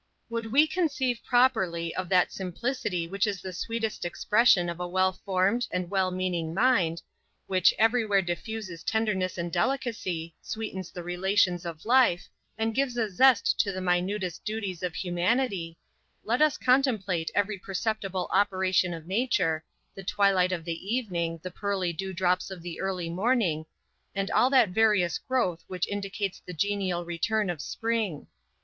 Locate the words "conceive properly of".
0.65-2.09